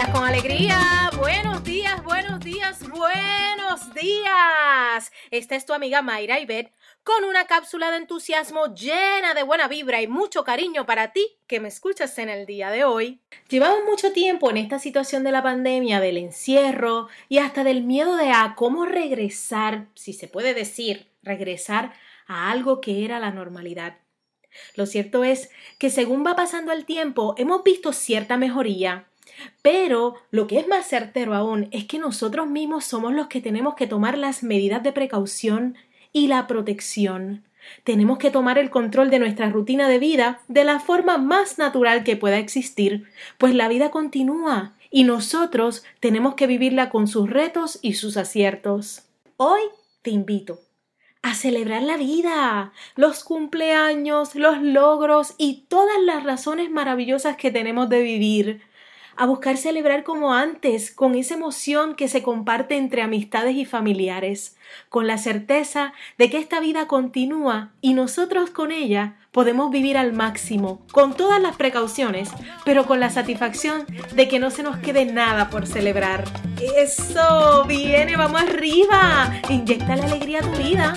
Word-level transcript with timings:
días 0.00 0.14
con 0.14 0.24
alegría. 0.24 1.10
Buenos 1.18 1.62
días, 1.62 2.02
buenos 2.02 2.40
días, 2.40 2.88
buenos 2.88 3.92
días. 3.92 5.12
Esta 5.30 5.56
es 5.56 5.66
tu 5.66 5.74
amiga 5.74 6.00
Mayra 6.00 6.40
Ibet 6.40 6.72
con 7.04 7.24
una 7.24 7.46
cápsula 7.46 7.90
de 7.90 7.98
entusiasmo 7.98 8.74
llena 8.74 9.34
de 9.34 9.42
buena 9.42 9.68
vibra 9.68 10.00
y 10.00 10.06
mucho 10.06 10.42
cariño 10.42 10.86
para 10.86 11.12
ti 11.12 11.26
que 11.46 11.60
me 11.60 11.68
escuchas 11.68 12.16
en 12.16 12.30
el 12.30 12.46
día 12.46 12.70
de 12.70 12.84
hoy. 12.84 13.20
Llevamos 13.50 13.80
mucho 13.84 14.10
tiempo 14.12 14.48
en 14.48 14.56
esta 14.56 14.78
situación 14.78 15.22
de 15.22 15.32
la 15.32 15.42
pandemia, 15.42 16.00
del 16.00 16.16
encierro 16.16 17.08
y 17.28 17.36
hasta 17.36 17.62
del 17.62 17.82
miedo 17.82 18.16
de 18.16 18.30
a 18.30 18.54
cómo 18.56 18.86
regresar, 18.86 19.88
si 19.94 20.14
se 20.14 20.28
puede 20.28 20.54
decir, 20.54 21.10
regresar 21.22 21.92
a 22.26 22.50
algo 22.50 22.80
que 22.80 23.04
era 23.04 23.20
la 23.20 23.32
normalidad. 23.32 23.98
lo 24.76 24.86
cierto 24.86 25.24
es 25.24 25.50
que 25.78 25.90
según 25.90 26.24
va 26.24 26.36
pasando 26.36 26.72
el 26.72 26.86
tiempo 26.86 27.34
hemos 27.36 27.62
visto 27.62 27.92
cierta 27.92 28.38
mejoría, 28.38 29.09
pero 29.62 30.14
lo 30.30 30.46
que 30.46 30.58
es 30.58 30.68
más 30.68 30.86
certero 30.86 31.34
aún 31.34 31.68
es 31.70 31.84
que 31.84 31.98
nosotros 31.98 32.48
mismos 32.48 32.84
somos 32.84 33.12
los 33.12 33.28
que 33.28 33.40
tenemos 33.40 33.74
que 33.74 33.86
tomar 33.86 34.18
las 34.18 34.42
medidas 34.42 34.82
de 34.82 34.92
precaución 34.92 35.76
y 36.12 36.26
la 36.26 36.46
protección. 36.46 37.44
Tenemos 37.84 38.18
que 38.18 38.30
tomar 38.30 38.58
el 38.58 38.70
control 38.70 39.10
de 39.10 39.18
nuestra 39.18 39.50
rutina 39.50 39.88
de 39.88 39.98
vida 39.98 40.40
de 40.48 40.64
la 40.64 40.80
forma 40.80 41.18
más 41.18 41.58
natural 41.58 42.04
que 42.04 42.16
pueda 42.16 42.38
existir, 42.38 43.06
pues 43.38 43.54
la 43.54 43.68
vida 43.68 43.90
continúa 43.90 44.74
y 44.90 45.04
nosotros 45.04 45.84
tenemos 46.00 46.34
que 46.34 46.46
vivirla 46.46 46.90
con 46.90 47.06
sus 47.06 47.30
retos 47.30 47.78
y 47.82 47.94
sus 47.94 48.16
aciertos. 48.16 49.02
Hoy 49.36 49.60
te 50.02 50.10
invito 50.10 50.60
a 51.22 51.34
celebrar 51.34 51.82
la 51.82 51.96
vida, 51.96 52.72
los 52.96 53.24
cumpleaños, 53.24 54.34
los 54.34 54.62
logros 54.62 55.34
y 55.36 55.66
todas 55.68 56.00
las 56.02 56.24
razones 56.24 56.70
maravillosas 56.70 57.36
que 57.36 57.50
tenemos 57.50 57.88
de 57.88 58.02
vivir 58.02 58.62
a 59.20 59.26
buscar 59.26 59.58
celebrar 59.58 60.02
como 60.02 60.32
antes, 60.32 60.90
con 60.90 61.14
esa 61.14 61.34
emoción 61.34 61.94
que 61.94 62.08
se 62.08 62.22
comparte 62.22 62.78
entre 62.78 63.02
amistades 63.02 63.54
y 63.54 63.66
familiares, 63.66 64.56
con 64.88 65.06
la 65.06 65.18
certeza 65.18 65.92
de 66.16 66.30
que 66.30 66.38
esta 66.38 66.58
vida 66.58 66.86
continúa 66.86 67.70
y 67.82 67.92
nosotros 67.92 68.48
con 68.48 68.72
ella 68.72 69.18
podemos 69.30 69.70
vivir 69.70 69.98
al 69.98 70.14
máximo, 70.14 70.86
con 70.90 71.12
todas 71.12 71.38
las 71.38 71.56
precauciones, 71.56 72.30
pero 72.64 72.86
con 72.86 72.98
la 72.98 73.10
satisfacción 73.10 73.84
de 74.14 74.26
que 74.26 74.38
no 74.38 74.50
se 74.50 74.62
nos 74.62 74.78
quede 74.78 75.04
nada 75.04 75.50
por 75.50 75.66
celebrar. 75.66 76.24
Eso, 76.78 77.66
viene, 77.66 78.16
vamos 78.16 78.40
arriba, 78.40 79.38
inyecta 79.50 79.96
la 79.96 80.04
alegría 80.06 80.38
a 80.38 80.50
tu 80.50 80.56
vida. 80.56 80.94